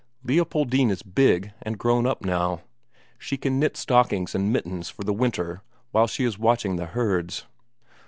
[0.23, 2.61] Leopoldine is big and grown up now;
[3.19, 7.45] she can knit stockings and mittens for the winter while she is watching the herds.